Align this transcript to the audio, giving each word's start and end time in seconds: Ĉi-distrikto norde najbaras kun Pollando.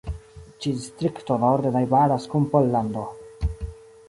Ĉi-distrikto 0.65 1.37
norde 1.43 1.73
najbaras 1.77 2.27
kun 2.33 2.49
Pollando. 2.55 3.05